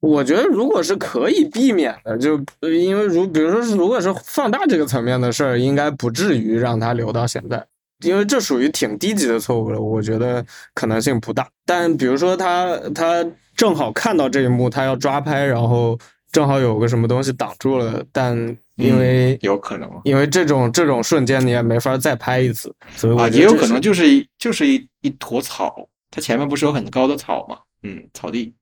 [0.00, 7.66] 我觉得，如果是可以避免的，就因为如比如说是，如果是放大这个层面的事儿，应该不至于让它留到现在，
[8.04, 9.80] 因为这属于挺低级的错误了。
[9.80, 11.48] 我觉得可能性不大。
[11.64, 13.24] 但比如说他他
[13.56, 15.98] 正好看到这一幕，他要抓拍，然后
[16.32, 18.36] 正好有个什么东西挡住了，但
[18.76, 27.58] 因为有可能，因为这种这种瞬间你也没法再拍一次，所以啊，也有可能就是一就是一一坨草，它前面不是有很高的草吗？
[27.82, 28.54] 嗯，草地。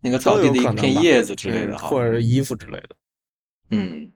[0.00, 2.90] 那个草地的一片叶子之类的，或者是衣服之类的。
[3.70, 4.08] 嗯，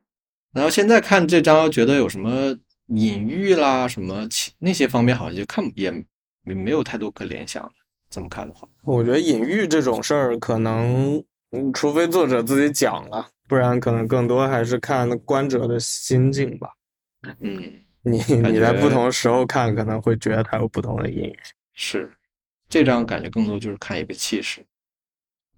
[0.53, 2.57] 然后现在看这张，觉得有什么
[2.95, 4.29] 隐喻啦，什么
[4.59, 5.91] 那些方面，好像就看也
[6.43, 7.73] 没没有太多可联想的。
[8.11, 11.23] 这么看的话，我觉得隐喻这种事儿，可能
[11.73, 16.69] 除非作者自己讲了，不然可能更多还是看观者的心境吧。
[17.41, 21.39] 嗯， 你你在不同时候看，可能会觉得它有不同的隐喻。
[21.73, 22.13] 是，
[22.69, 24.63] 这张感觉更多就是看一个气势。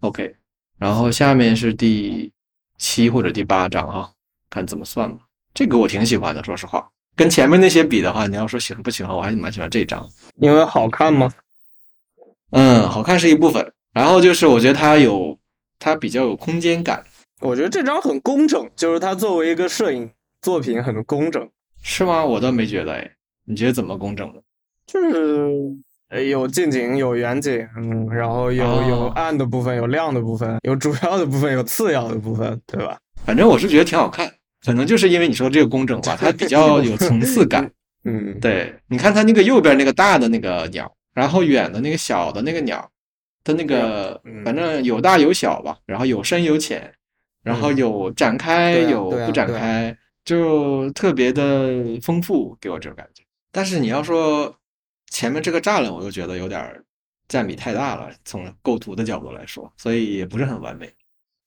[0.00, 0.36] OK，
[0.78, 2.32] 然后下面是第
[2.78, 4.12] 七或者第八章啊，
[4.48, 5.24] 看怎么算吧。
[5.52, 10.09] 这个我挺喜欢的，说实话，跟前面那些比的话，你要说喜欢不喜欢，我还是蛮喜欢这张。
[10.37, 11.33] 因为好看吗？
[12.50, 15.38] 嗯，好看是一部分，然后就是我觉得它有，
[15.79, 17.05] 它比较有空间感。
[17.40, 20.11] 我觉得这张很工整，就是它作为一个摄影
[20.42, 21.48] 作品很工整。
[21.83, 22.24] 是吗？
[22.24, 23.11] 我倒没觉得哎，
[23.44, 24.42] 你觉得怎么工整的？
[24.87, 25.50] 就是。
[26.29, 32.96] 有近景，有远景，嗯，然后有有暗的部分，有亮的部分，有主要的部分，有次要的部分，对吧？
[33.24, 34.33] 反正我是觉得挺好看，
[34.64, 37.70] 可能就是因为你说这个工整吧，它比较 有层次感。
[38.05, 42.90] 嗯，对，你看它那个右边那个大的那个鸟，然后远的那个小的那个鸟，
[43.42, 46.92] 它那个反正有大有小吧，然后有深有浅，
[47.42, 53.22] 然后有展开有不展开，就特别的丰富，给我这种感觉。
[53.53, 54.55] 但是你要说。
[55.11, 56.83] 前面这个栅栏，我又觉得有点
[57.29, 60.92] 占比太大了，从构图的角度来说，所以也不是很完美。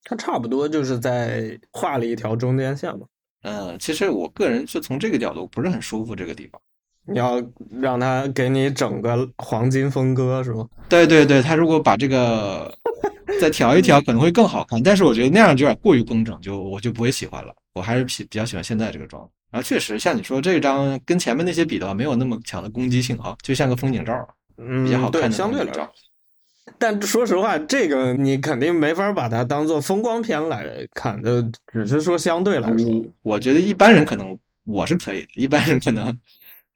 [0.10, 3.06] 它差不多就是在画了一条中间线嘛。
[3.43, 6.60] 嗯，其实我个人是从这个角度不是很舒服这个地方。
[7.06, 7.43] 你要
[7.82, 10.65] 让他给你整个黄金分割是吗？
[10.88, 12.74] 对对对，他如果把这个
[13.41, 14.82] 再调一调，可能会更好看。
[14.82, 17.54] 但是我觉得那样就有点过于工整，就我就不会喜欢了。
[17.76, 19.22] 我还是比比较喜欢现在这个妆。
[19.52, 25.88] 然后确实，像你说这张跟前面那些比的话，没有那么强的攻击性啊，就像个风景照，嗯，比较好看的相对来说。
[26.78, 33.06] 但说实话，这个你肯定没法把它当做风光片来看，就只是说相对来说。
[33.24, 36.16] 我觉得一般人可能我是可以的，一般人可能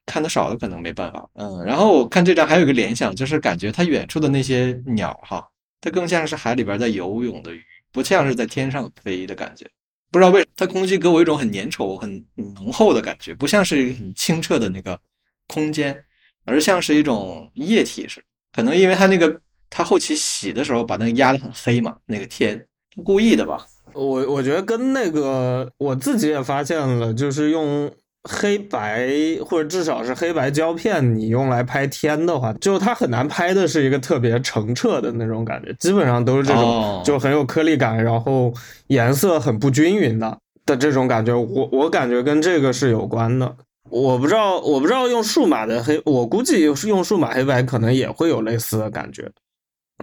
[0.06, 1.30] 看的少的可能没办法。
[1.34, 5.48] 嗯，然后我看这张还有一个联想，就是感觉它远处的那些鸟哈，
[5.80, 9.70] 它更像是海里边在游泳的鱼，不像是在天上飞的感觉。
[10.10, 15.00] 不知道为它空气给我一种很粘稠、很浓厚的感觉，不像是一个很清澈的那个
[15.48, 16.04] 空间，
[16.44, 18.26] 而像是一种液体似的。
[18.52, 19.40] 可能因为它那个
[19.72, 22.64] 它后期洗的时候把那个压得很黑嘛，那个天
[23.04, 23.66] 故意的吧？
[23.94, 27.92] 我我觉得跟那个我自己也发现了，就是用
[28.30, 29.10] 黑白
[29.44, 38.54] 或者至少是黑白胶片，你用来拍天的话，就它很难拍的是一个特别澄澈的那种感觉，基本上都是这种，哦就很有颗粒感，然后
[38.88, 41.34] 颜色很不均匀的的这种感觉。
[41.34, 43.56] 我我感觉跟这个是有关的。
[43.90, 49.30] 我不知道，我不知道用数码的黑，我估计用数码黑白可能也会有类似的感觉。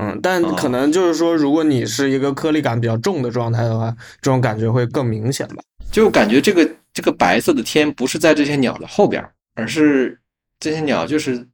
[0.01, 5.57] 嗯，但哦可能就是说，如果你是一个颗粒感比较重的状态的话，这种感觉会更明显吧。
[5.91, 10.19] 就感觉这个这个白色的天不是在这些鸟的后边，而是
[10.61, 11.47] 这些鸟就是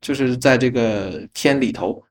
[0.00, 2.02] 就是在这个天里头。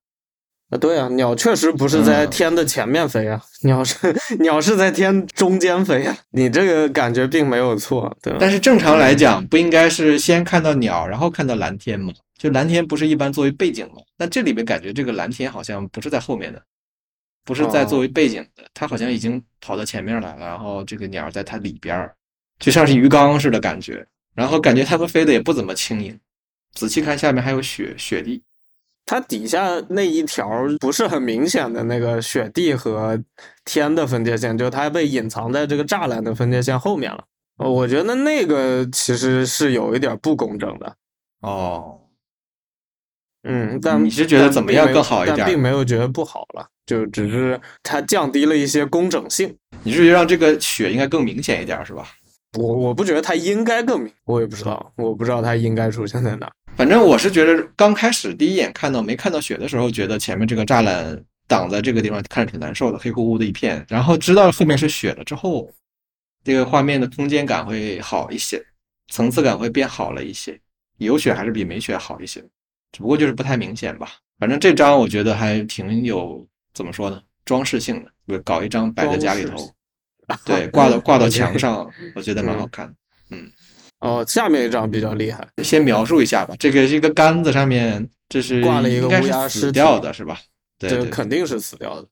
[0.71, 8.37] 啊，对啊，鸟确实不是在嗯天的前面飞啊，鸟是鸟是在天中间飞啊，你这个感觉并没有错，对吧？
[8.39, 12.13] 但是正常来讲，不应该是先看到鸟，然后看到蓝天吗？
[12.37, 14.01] 就蓝天不是一般作为背景吗？
[14.17, 16.63] 但这里面感觉这个蓝天好像不是在后面的，
[17.43, 22.15] 不是在作为背景的，它好像已经跑到前面来了，然后这个鸟在它里边儿，
[22.59, 24.07] 就像是鱼缸似的感觉。
[24.33, 26.17] 然后感觉它们飞的也不怎么轻盈，
[26.73, 28.41] 仔细看下面还有雪雪地。
[29.05, 33.21] 它底下那一条不是很明显的那个雪地和
[33.65, 37.25] 天的分界线，就它被隐藏在这个栅栏的分界线后面了。
[37.57, 40.95] 呃我觉得那个其实是有一点不公正的，
[41.41, 41.99] 哦，
[43.43, 49.55] 嗯，但你是觉得怎么样更好一点但并没有觉得不好了，就只是它降低了一些工整性。
[49.83, 52.07] 你是觉得让这个雪应该更明显一点是吧？
[52.57, 56.51] 我我不觉得它应该更明，我也不知道，我不知道它应该出现在哪。
[56.75, 63.85] 反正我是觉得刚开始第一眼看到没看到雪的时候，觉得前面这个栅栏挡在这个地方看着挺难受的，黑乎乎的一片。
[63.87, 65.69] 然后知道后面是雪了之后，
[66.43, 68.61] 这个画面的空间感会好一些，
[69.09, 70.59] 层次感会变好了一些。
[70.97, 72.41] 有雪还是比没雪好一些，
[72.91, 74.09] 只不过就是不太明显吧。
[74.39, 79.69] 反正这张我觉得还挺有怎么说呢，装饰性的，就搞一张摆在家里头
[80.45, 82.93] 对，挂到挂到 墙上，我觉得蛮好看的。
[83.99, 90.39] 哦，下面一张比较厉害，先描述一下吧，这个是一个杆子上面，这是挂了一个乌鸦死掉的是吧？
[90.79, 92.07] 对肯定是死掉的。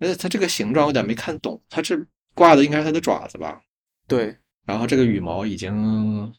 [0.00, 3.60] 而且它这个形状有点没看懂，它是挂的应该是它的爪子吧？
[4.08, 6.32] 对，然后这个羽毛已经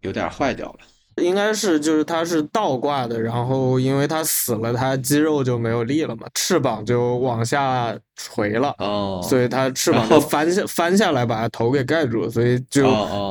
[0.00, 0.78] 有点坏掉了。
[1.16, 12.82] 应该是就是它是倒挂的，然后因为它死了，它肌肉就没有力了嘛，翅膀就往下垂了，哦，所以它翅膀翻下翻下来把它头给盖住了，所以就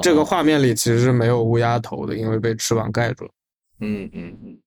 [0.02, 3.32] 这个哦画面里其实是没有乌鸦头的，因为被翅膀盖住了。
[3.80, 4.58] 嗯嗯嗯。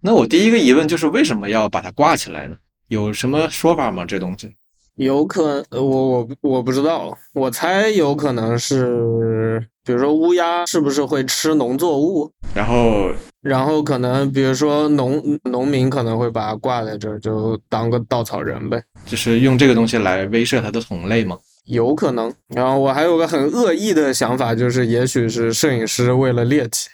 [0.00, 2.56] 那我第一个疑问就是为什么要把它挂起来呢？
[2.88, 4.04] 有什么说法吗？
[4.04, 4.54] 这东西？
[4.96, 12.30] 有可呃我我我不知道，我猜有可能是，比如说乌鸦是不是会吃农作物？
[12.54, 21.38] 然后然后可能比如说农农民可能会把它挂在这儿，就当个稻草人呗，就是用这个东西来威慑它的同类吗？
[21.64, 22.32] 有可能。
[22.48, 26.88] 然后我还有个很恶意的想法，就是也许是摄影师为了猎奇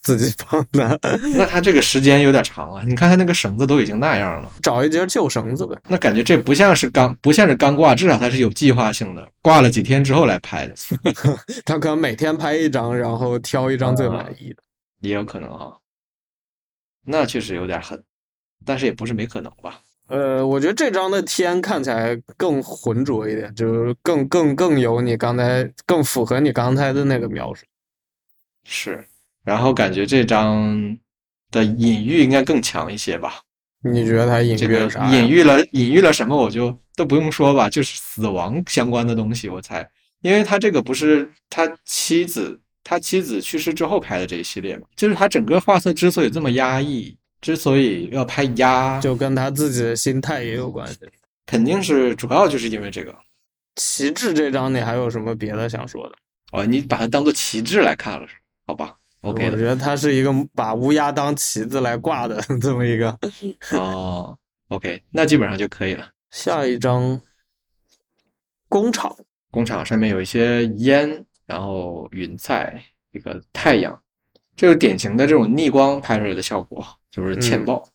[0.00, 0.98] 自己放的，
[1.36, 2.82] 那他这个时间有点长了！
[2.84, 4.50] 你看他那个绳子都已经那样了。
[4.62, 5.78] 找一节旧绳子呗。
[5.88, 10.74] 那感觉这不像是刚不像是刚挂，至少它是有计划性的，挂了几天之后来拍的，
[11.66, 14.62] 他可能每天拍一张，然后挑一张最满意的。
[15.00, 15.72] 也有可能啊。
[17.06, 18.02] 那确实有点狠，
[18.64, 19.80] 但是也不是没可能吧？
[20.14, 27.64] 呃，我觉得这张的天看起来更浑浊一点，就是更更更有你刚才更符合你刚才的那个描述。
[28.62, 29.04] 是，
[29.44, 30.96] 然后感觉这张
[31.50, 33.40] 的隐喻应该更强一些吧？
[33.82, 35.10] 你觉得它隐喻了啥呀？
[35.10, 39.84] 隐喻了隐喻了什么，我就都不用说吧，就是死亡相关的东西，我猜，
[40.20, 50.98] 因为他这个不是他妻子，他妻子去世之后拍的这一系列嘛，就是他整个画册之所以这么压抑，之所以要拍鸭，就跟他自己的心态也有关系。
[51.44, 53.14] 肯定是主要就是因为这个。
[53.76, 56.16] 旗帜这张你还有什么别的想说的？
[56.52, 59.50] 哦，你把它当做旗帜来看了，是吧好吧？OK。
[59.50, 63.10] 我觉得它是一个把乌鸦当旗子来挂的这么一个。
[63.72, 64.34] 哦
[64.68, 66.08] ，OK，那基本上就可以了。
[66.30, 67.20] 下一张，
[68.70, 69.14] 工厂，
[69.50, 74.00] 工厂上面有一些烟，然后云彩，一个太阳，
[74.56, 76.82] 这是典型的这种逆光拍出来的效果，
[77.14, 77.86] 就是欠爆。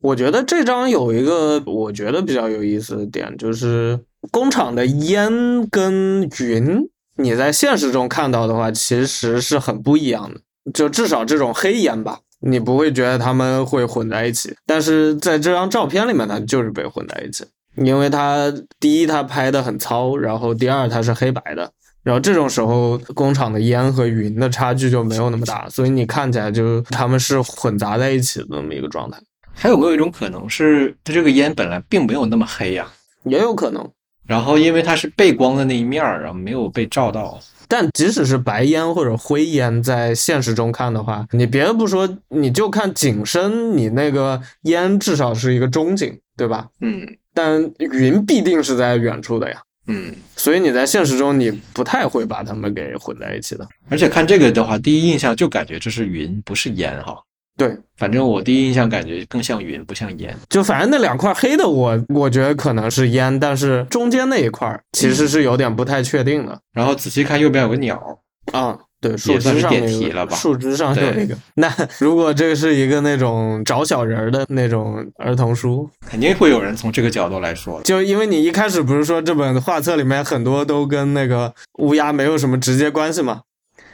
[0.00, 3.98] 我觉得这张有一个我觉得比较有意思的点，就是
[4.30, 10.40] 工厂的烟跟云，你在现实中看到的话，其实是很不一样的。
[10.72, 14.54] 就至少这种黑烟吧，你不会觉得他们会混在一起。
[14.66, 17.44] 但是在这张照片里面，它就是被混在一起，
[17.76, 21.70] 因为它第一它拍的很糙，然后第二它是黑白的。
[22.04, 29.18] 然后这种时候，工厂的烟和云的差距就没有那么大，所以你看起来就他们是混杂在一起的那么一个状态。
[29.52, 32.86] 还有没有一种可能是，它这个烟本来并没有那么黑呀、
[33.24, 33.90] 也有可能，
[34.26, 37.40] 然后因为它是背光的那一面儿，然后没有被照到。
[37.66, 46.66] 但即使是白烟或者灰烟，在现实中看的话，你别的不说，你就看景深，你那个烟至少是一个中景，对吧？
[46.80, 53.68] 嗯但云必定是在远处的呀，嗯，所以你在现实中你不太会把它们给混在一起的。
[53.90, 57.16] 而且看这个的话，第一印象就感觉这是云，不是烟哈。
[57.56, 60.36] 对，反正我第一印象感觉更像云，不像烟。
[60.48, 66.58] 就反正那两块黑的我，我觉得可能是烟，但是中间那一块其实是有点不太确定的。
[66.72, 68.18] 然后仔细看右边有个鸟，
[68.52, 68.76] 啊，
[69.08, 71.36] 对，树枝上那个题了吧树枝上有对一个。
[71.54, 77.80] 那如果这是一个那种找小人儿的那种儿童书，肯定会有人从这个角度来说。
[77.82, 83.42] 就因为你一开始不是说这本画册里面很多都跟那个乌鸦没有什么直接关系嘛？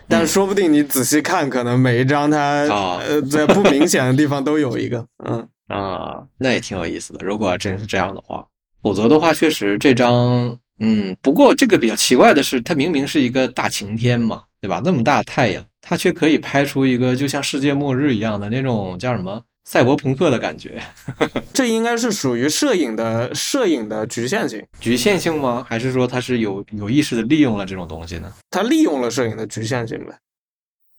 [0.08, 2.38] 但说不定你仔细看，可能每一张它、
[2.68, 7.24] 啊呃在不明显的地方都有一个，嗯，啊，那也挺有意思的。
[7.24, 8.44] 如果真是这样的话，
[8.82, 14.80] 否则的话，确实这张，嗯，不过这个比较奇怪的是，它明明是一个大晴天嘛，对吧？
[14.84, 20.82] 那么大太阳，它却可以拍出一个就像世界末日一样的那种叫什么赛博朋克的感觉。
[21.54, 25.64] 这应该是属于摄影的摄影的局限性，局限性吗？
[25.66, 28.32] 还是说它是有有意识的利用了这种东西呢？
[28.50, 30.18] 它利用了摄影的局限性呗。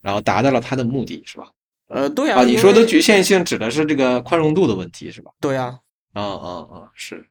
[0.02, 1.46] 然后达到了它的目的，是吧？
[1.88, 5.30] 呃，对呀、啊，你说的局限性指的是这个宽容度的问题，是吧？
[5.40, 5.78] 对呀、
[6.14, 7.24] 啊啊啊，是。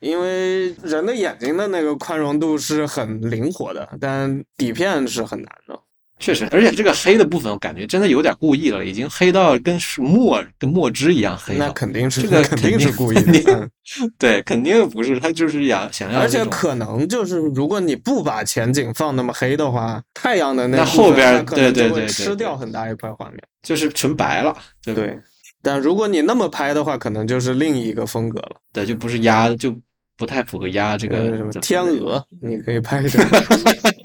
[0.00, 5.78] 因为人的眼睛的那个宽容度是很灵活的，但底片是很难的。
[6.18, 11.70] 确实，而且这个黑的部分，我感觉真的有点故意了，已经黑到跟是墨跟墨汁一样黑那。
[11.72, 13.52] 肯定是，这个 肯定是故意的。
[13.52, 13.70] 嗯
[14.18, 23.38] 对，肯定不是，他就是想想要而且可能就是，如果你不把前景放那么黑的话，太阳的那部分后边可能就会对对对吃掉很大一块画面。
[23.62, 25.02] 就是纯白了，对吧？
[25.02, 25.18] 对，
[25.66, 28.56] 但如果你那么拍的话，可能就是另一个风格了。
[28.72, 29.76] 对，就不是鸭，就
[30.16, 33.26] 不太符合鸭这个呃，什么天鹅，你可以拍一张。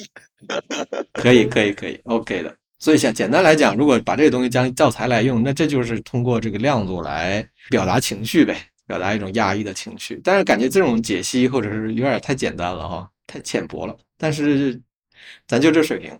[1.13, 2.51] 可以，可以，可以，OK 的。
[2.79, 8.57] 所以想简单来讲，如果把这个东西当教材来用，那这就是通过这个亮度来表达情绪呗，
[8.87, 10.19] 表达一种压抑的情绪。
[10.23, 13.95] 但是感觉这种解析或者是有点太简单了哈，太浅薄了。
[14.17, 14.81] 但是
[15.47, 16.11] 咱就这水平，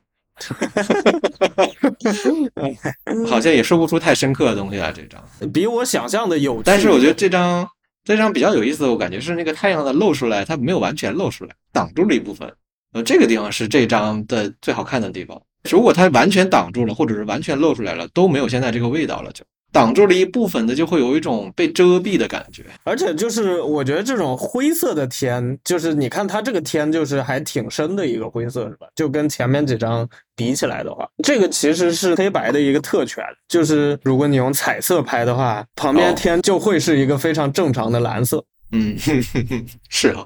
[3.28, 5.24] 好像也说不出太深刻的东西来这张。
[5.52, 6.64] 比我想象的有趣。
[6.66, 7.68] 但是我觉得这张
[8.04, 12.52] 这张比较有意思的，我感觉是那个太阳的露出来，它没有完全露出来，挡住了一部分。
[12.94, 15.39] 呃，这个地方是这张的最好看的地方。
[15.70, 19.44] 如果它完全挡住了，或者是完全露出来了，都没有现在这个味道了就。
[19.72, 22.65] 挡住了一部分的，就会有一种被遮蔽的感觉。
[22.84, 28.88] 而且就是我觉得这种灰色的天，就是你看它这个天就是还挺深的一个灰色，是吧？
[28.95, 38.43] 就跟前面几张比起来的话，这个其实是黑白的一个特权，就是如果你用彩色拍的话，旁边哦天就会是一个非常正常的蓝色。
[38.74, 38.95] 嗯，
[39.89, 40.26] 是啊，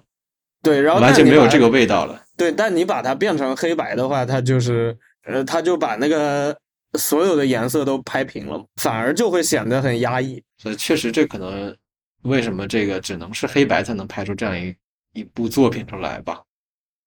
[0.62, 2.22] 对，然后完全没有这个味道了。
[2.38, 6.56] 对，但你把它变成黑白的话，它就是呃，它就把那个
[6.98, 10.42] 所有的颜色都拍平了，反而就会显得很压抑。
[10.58, 11.76] 所以确实，这可能
[12.24, 14.74] 为什么这个只能是黑白才能拍出这样一
[15.14, 16.42] 一部作品出来吧。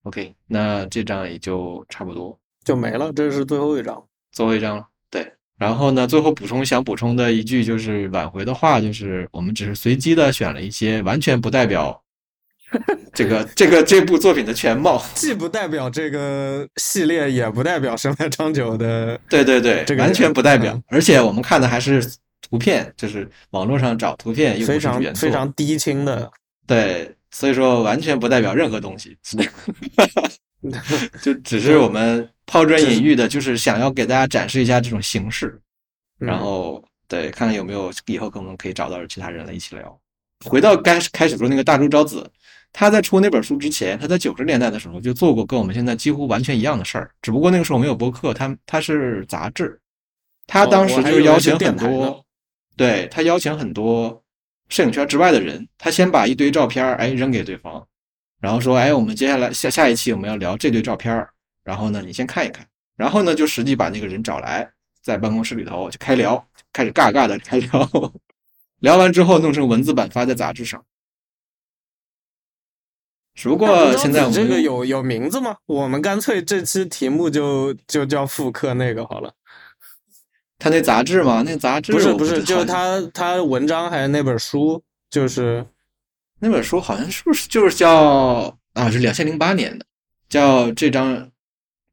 [0.04, 2.38] OK，那这张也就差不多。
[2.64, 4.02] 就没了，这是最后一张。
[4.32, 4.86] 最后一张了。
[5.10, 12.02] 对，然后呢，最后补充想补充的一句就是挽回的话，就是我们只是随机的选了一些，完全不代表
[13.14, 15.02] 这个这个这部作品的全貌。
[15.14, 19.18] 既不代表这个系列，也不代表神来长久的。
[19.28, 20.82] 对对对，这个完全不代表嗯。
[20.88, 22.04] 而且我们看的还是
[22.42, 25.02] 图片，就是网络上找图片，又非常。
[25.14, 26.30] 非常低清的，
[26.66, 29.16] 对，所以说完全不代表任何东西，
[31.22, 35.58] 就只是我们抛砖引玉的，就是想要给大家展示一下这种形式。
[36.18, 39.98] 然嗯后对，看看有没有以后可能可以找到其他人来一起聊。
[40.44, 42.28] 回到开始开始说那个大竹昭子，
[42.72, 49.80] 他在出那本书之前，他在九十年代的时候就做过跟我们现在几乎完全一样的事儿，只不过那个时候没有博客，他他是杂志，
[50.46, 52.24] 他哦当时就邀请很多，
[52.76, 54.22] 对他邀请很多
[54.68, 57.84] 摄影圈之外的人，他先把一堆照片儿哎扔给对方，
[58.40, 61.30] 然后说哎我们接下来下下一期我们要聊这堆照片儿，
[61.64, 62.64] 然后呢你先看一看，
[62.96, 64.70] 然后呢就实际把那个人找来，
[65.02, 68.12] 在办公室里头就开聊，开始尬尬的开聊，
[68.80, 70.84] 聊完之后弄成文字版发在杂志上。
[73.38, 75.54] 只不过现在我们这个有有名字吗？
[75.66, 79.32] 我们干脆这期题目就就叫复刻那个好了。
[80.58, 85.64] 他那杂志嘛，那杂志不是不是，就是他他文章还是那本书，就是
[86.40, 89.86] 那本书好像是不是就是叫啊，是两千零八年的，
[90.28, 91.14] 叫这张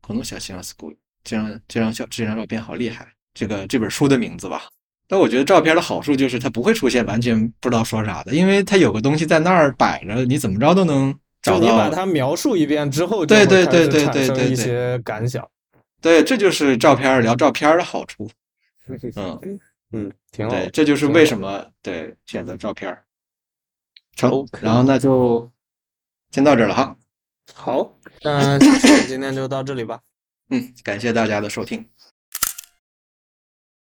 [0.02, 4.64] 可能小新 school 这张这张小这张照片好厉害，这个这本书的名字吧。
[5.08, 11.16] 但我觉得照片的好处就是它不会出现完全不知道说啥的，因为它有个东西在那儿摆着，你怎么着都能
[11.54, 15.48] 就你把它描述一遍之后，对对对对对对一些感想。
[16.02, 18.30] 对，这就是照片聊照片的好处。
[19.16, 19.60] 嗯
[19.92, 23.04] 嗯，挺好对，这就是为什么对选择照片儿。
[24.16, 25.52] 成然后那就
[26.32, 26.96] 先到这儿了哈。
[27.54, 28.58] 好，那
[29.08, 30.00] 今天就到这里吧。
[30.50, 31.86] 嗯，感谢大家的收听。